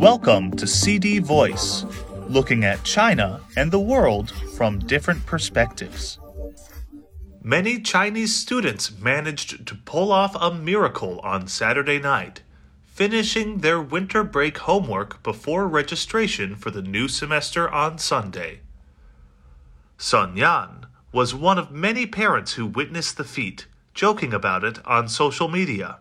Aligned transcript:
Welcome 0.00 0.52
to 0.52 0.66
CD 0.66 1.18
Voice, 1.18 1.84
looking 2.26 2.64
at 2.64 2.84
China 2.84 3.42
and 3.54 3.70
the 3.70 3.78
world 3.78 4.30
from 4.56 4.78
different 4.78 5.26
perspectives. 5.26 6.18
Many 7.42 7.80
Chinese 7.80 8.34
students 8.34 8.98
managed 8.98 9.66
to 9.66 9.74
pull 9.74 10.10
off 10.10 10.34
a 10.40 10.54
miracle 10.54 11.20
on 11.20 11.48
Saturday 11.48 11.98
night, 11.98 12.40
finishing 12.86 13.58
their 13.58 13.78
winter 13.78 14.24
break 14.24 14.56
homework 14.56 15.22
before 15.22 15.68
registration 15.68 16.56
for 16.56 16.70
the 16.70 16.80
new 16.80 17.06
semester 17.06 17.68
on 17.68 17.98
Sunday. 17.98 18.60
Sun 19.98 20.34
Yan 20.34 20.86
was 21.12 21.34
one 21.34 21.58
of 21.58 21.70
many 21.70 22.06
parents 22.06 22.54
who 22.54 22.64
witnessed 22.64 23.18
the 23.18 23.22
feat, 23.22 23.66
joking 23.92 24.32
about 24.32 24.64
it 24.64 24.78
on 24.86 25.10
social 25.10 25.48
media. 25.48 25.98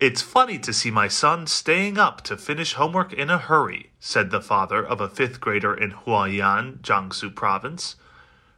It's 0.00 0.22
funny 0.22 0.60
to 0.60 0.72
see 0.72 0.92
my 0.92 1.08
son 1.08 1.48
staying 1.48 1.98
up 1.98 2.22
to 2.22 2.36
finish 2.36 2.74
homework 2.74 3.12
in 3.12 3.30
a 3.30 3.38
hurry, 3.38 3.90
said 3.98 4.30
the 4.30 4.40
father 4.40 4.80
of 4.80 5.00
a 5.00 5.08
fifth 5.08 5.40
grader 5.40 5.74
in 5.74 5.90
Huaian, 5.90 6.78
Jiangsu 6.82 7.34
province. 7.34 7.96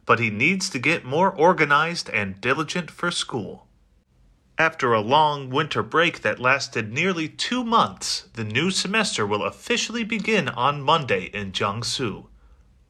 But 0.05 0.19
he 0.19 0.29
needs 0.29 0.69
to 0.69 0.77
get 0.77 1.03
more 1.03 1.31
organized 1.31 2.11
and 2.11 2.39
diligent 2.39 2.91
for 2.91 3.09
school. 3.09 3.65
After 4.59 4.93
a 4.93 5.01
long 5.01 5.49
winter 5.49 5.81
break 5.81 6.21
that 6.21 6.37
lasted 6.37 6.93
nearly 6.93 7.27
two 7.27 7.63
months, 7.63 8.27
the 8.33 8.43
new 8.43 8.69
semester 8.69 9.25
will 9.25 9.43
officially 9.43 10.03
begin 10.03 10.47
on 10.47 10.83
Monday 10.83 11.31
in 11.33 11.53
Jiangsu. 11.53 12.27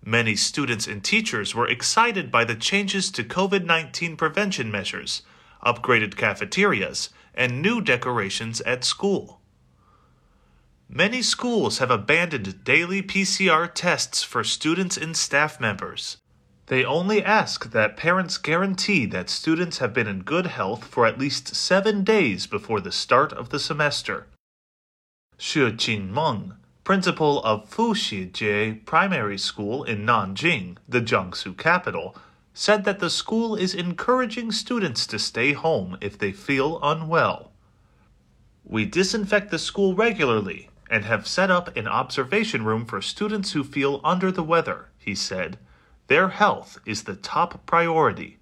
Many 0.04 0.36
students 0.36 0.88
and 0.88 1.02
teachers 1.02 1.56
were 1.56 1.70
excited 1.70 2.30
by 2.30 2.44
the 2.44 2.56
changes 2.56 3.12
to 3.12 3.24
COVID 3.24 3.64
19 3.64 4.18
prevention 4.18 4.70
measures, 4.70 5.22
upgraded 5.66 6.16
cafeterias, 6.16 7.10
and 7.34 7.62
new 7.62 7.82
decorations 7.82 8.62
at 8.62 8.84
school. 8.84 9.42
Many 10.90 11.22
schools 11.22 11.78
have 11.78 11.90
abandoned 11.90 12.66
daily 12.66 13.02
PCR 13.02 13.72
tests 13.74 14.24
for 14.24 14.44
students 14.44 14.98
and 14.98 15.16
staff 15.16 15.60
members. 15.60 16.18
They 16.68 16.84
only 16.84 17.24
ask 17.24 17.72
that 17.72 17.98
parents 17.98 18.38
guarantee 18.38 19.06
that 19.08 19.30
students 19.30 19.78
have 19.78 19.94
been 19.94 20.08
in 20.08 20.24
good 20.24 20.48
health 20.48 20.86
for 20.86 21.06
at 21.06 21.18
least 21.18 21.56
seven 21.56 22.04
days 22.04 22.48
before 22.48 22.82
the 22.82 22.92
start 22.92 23.32
of 23.34 23.50
the 23.50 23.60
semester. 23.60 24.28
Shi 25.38 25.62
Qinmeng, 25.72 26.56
principal 26.84 27.42
of 27.44 27.70
Fuxijie 27.70 28.86
Primary 28.86 29.38
School 29.38 29.84
in 29.84 30.06
Nanjing, 30.06 30.78
the 30.88 31.02
Jiangsu 31.02 31.58
capital, 31.58 32.16
said 32.54 32.84
that 32.84 33.00
the 33.00 33.10
school 33.10 33.56
is 33.56 33.74
encouraging 33.74 34.52
students 34.52 35.08
to 35.08 35.18
stay 35.18 35.54
home 35.54 35.98
if 36.02 36.18
they 36.18 36.32
feel 36.32 36.80
unwell. 36.84 37.52
We 38.64 38.86
disinfect 38.86 39.52
the 39.52 39.60
school 39.60 39.96
regularly 39.96 40.70
and 40.90 41.06
have 41.06 41.26
set 41.26 41.50
up 41.50 41.76
an 41.78 41.88
observation 41.88 42.66
room 42.66 42.86
for 42.86 43.02
students 43.02 43.54
who 43.54 43.64
feel 43.64 44.02
under 44.04 44.32
the 44.32 44.44
weather, 44.44 44.90
he 44.98 45.16
said. 45.16 45.58
Their 46.08 46.30
health 46.30 46.78
is 46.86 47.04
the 47.04 47.16
top 47.16 47.66
priority. 47.66 48.38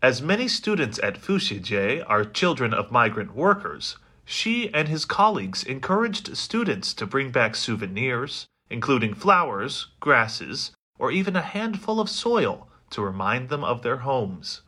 As 0.00 0.22
many 0.22 0.46
students 0.46 1.00
at 1.02 1.20
Fuxijie 1.20 2.04
are 2.08 2.24
children 2.24 2.72
of 2.72 2.92
migrant 2.92 3.34
workers, 3.34 3.98
she 4.24 4.72
and 4.72 4.86
his 4.88 5.04
colleagues 5.04 5.64
encouraged 5.64 6.36
students 6.36 6.94
to 6.94 7.06
bring 7.06 7.32
back 7.32 7.56
souvenirs, 7.56 8.46
including 8.70 9.14
flowers, 9.14 9.88
grasses, 9.98 10.70
or 10.98 11.10
even 11.10 11.34
a 11.34 11.42
handful 11.42 11.98
of 11.98 12.08
soil 12.08 12.68
to 12.90 13.02
remind 13.02 13.48
them 13.48 13.64
of 13.64 13.82
their 13.82 13.98
homes. 13.98 14.62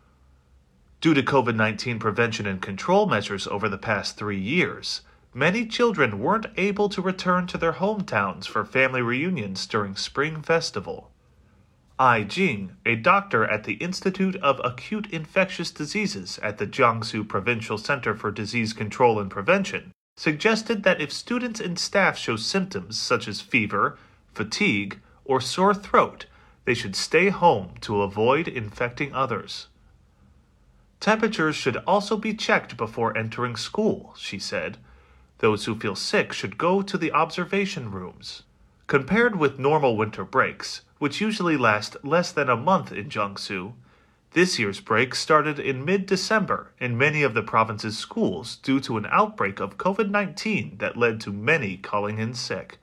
Due 1.00 1.14
to 1.14 1.22
COVID 1.22 1.56
19 1.56 1.98
prevention 1.98 2.46
and 2.46 2.62
control 2.62 3.06
measures 3.06 3.46
over 3.48 3.68
the 3.68 3.78
past 3.78 4.16
three 4.16 4.40
years, 4.40 5.02
many 5.34 5.66
children 5.66 6.20
weren't 6.20 6.46
able 6.56 6.88
to 6.88 7.02
return 7.02 7.46
to 7.48 7.58
their 7.58 7.72
hometowns 7.72 8.46
for 8.46 8.64
family 8.64 9.02
reunions 9.02 9.66
during 9.66 9.96
Spring 9.96 10.42
Festival. 10.42 11.10
Ai 11.98 12.22
Jing, 12.22 12.76
a 12.86 12.96
doctor 12.96 13.44
at 13.44 13.64
the 13.64 13.74
Institute 13.74 14.36
of 14.36 14.61
Acute 14.64 15.08
Infectious 15.11 15.70
Diseases 15.70 16.38
at 16.42 16.58
the 16.58 16.66
Jiangsu 16.66 17.28
Provincial 17.28 17.78
Center 17.78 18.14
for 18.14 18.30
Disease 18.30 18.72
Control 18.72 19.20
and 19.20 19.30
Prevention, 19.30 19.92
suggested 20.16 20.82
that 20.84 21.00
if 21.00 21.12
students 21.12 21.61
and 21.61 21.78
staff 21.78 22.16
show 22.16 22.36
symptoms 22.36 22.98
such 22.98 23.28
as 23.28 23.40
fever, 23.40 23.98
fatigue, 24.32 25.00
or 25.24 25.40
sore 25.40 25.74
throat, 25.74 26.27
they 26.64 26.74
should 26.74 26.95
stay 26.95 27.28
home 27.28 27.74
to 27.80 28.02
avoid 28.02 28.46
infecting 28.46 29.12
others. 29.14 29.68
Temperatures 31.00 31.56
should 31.56 31.77
also 31.78 32.17
be 32.17 32.33
checked 32.33 32.77
before 32.77 33.17
entering 33.17 33.56
school, 33.56 34.14
she 34.17 34.39
said. 34.39 34.78
Those 35.39 35.64
who 35.64 35.74
feel 35.74 35.96
sick 35.96 36.33
should 36.33 36.56
go 36.56 36.83
to 36.83 36.96
the 36.96 37.11
observation 37.12 37.90
rooms. 37.90 38.45
Compared 38.86 39.36
with 39.36 39.58
normal 39.58 39.96
winter 39.96 40.24
breaks, 40.24 40.83
which 40.98 41.20
usually 41.20 41.56
last 41.56 41.96
less 42.05 42.30
than 42.30 42.48
a 42.48 42.56
month 42.56 42.92
in 42.92 43.08
Jiangsu, 43.08 43.73
this 44.33 44.58
year's 44.58 44.80
break 44.80 45.14
started 45.14 45.58
in 45.58 45.84
mid 45.84 46.06
December 46.06 46.70
in 46.79 46.96
many 46.96 47.23
of 47.23 47.34
the 47.34 47.42
province's 47.42 47.98
schools 47.98 48.56
due 48.56 48.80
to 48.80 48.96
an 48.96 49.06
outbreak 49.11 49.58
of 49.61 49.77
COVID 49.77 50.08
19 50.08 50.77
that 50.79 50.96
led 50.96 51.20
to 51.23 51.33
many 51.33 51.77
calling 51.77 52.18
in 52.18 52.33
sick. 52.33 52.79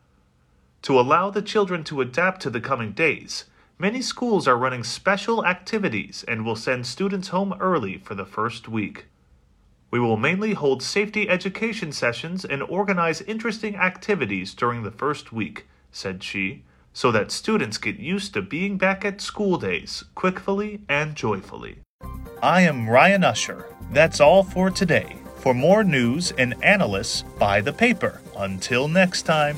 To 0.84 1.00
allow 1.00 1.30
the 1.30 1.42
children 1.42 1.84
to 1.86 2.02
adapt 2.02 2.42
to 2.42 2.50
the 2.50 2.62
coming 2.62 2.92
days, 2.92 3.46
Many 3.82 4.02
schools 4.02 4.46
are 4.46 4.58
running 4.58 4.84
special 4.84 5.46
activities 5.46 6.26
and 6.28 6.44
will 6.44 6.58
send 6.58 6.86
students 6.86 7.30
home 7.30 7.56
early 7.62 7.98
for 7.98 8.14
the 8.14 8.26
first 8.26 8.68
week. 8.68 9.06
We 9.90 10.02
will 10.02 10.18
mainly 10.18 10.54
hold 10.54 10.84
safety 10.84 11.30
education 11.30 11.94
sessions 11.94 12.44
and 12.44 12.62
organize 12.62 13.22
interesting 13.22 13.78
activities 13.78 14.54
during 14.54 14.84
the 14.84 14.92
first 14.92 15.32
week, 15.32 15.66
said 15.94 16.22
she, 16.22 16.66
so 16.92 17.10
that 17.14 17.32
students 17.32 17.78
get 17.78 18.00
used 18.00 18.34
to 18.34 18.42
being 18.42 18.78
back 18.78 19.06
at 19.06 19.22
school 19.22 19.58
days 19.58 20.04
quickly 20.14 20.82
and 20.90 21.16
joyfully. 21.16 21.78
I 22.44 22.62
am 22.64 22.90
Ryan 22.90 23.24
Usher. 23.24 23.66
That's 23.94 24.20
all 24.20 24.44
for 24.44 24.70
today. 24.70 25.16
For 25.38 25.54
more 25.54 25.86
news 25.86 26.34
and 26.38 26.54
analysis, 26.62 27.24
buy 27.40 27.62
the 27.62 27.72
paper. 27.72 28.20
Until 28.36 28.90
next 28.90 29.22
time. 29.22 29.56